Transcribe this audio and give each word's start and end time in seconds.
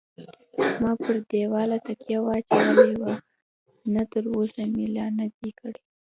ما 0.81 0.91
پر 1.01 1.15
دېواله 1.31 1.77
تکیه 1.87 2.19
اچولې 2.35 2.93
وه، 3.01 3.13
نه 3.93 4.01
تراوسه 4.11 4.63
مې 4.73 4.85
لا 4.95 5.05
نه 5.17 5.25
دی 5.37 5.51
کړی. 5.59 5.81